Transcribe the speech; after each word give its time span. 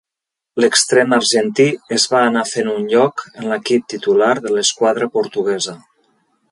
L'extrem 0.63 1.13
argentí 1.17 1.67
es 1.97 2.07
va 2.13 2.23
anar 2.31 2.43
fent 2.53 2.71
un 2.73 2.89
lloc 2.95 3.25
en 3.35 3.47
l'equip 3.53 3.87
titular 3.95 4.35
de 4.47 4.57
l'esquadra 4.57 5.13
portuguesa. 5.19 5.81